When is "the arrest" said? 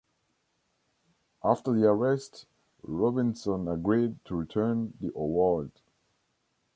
1.73-2.47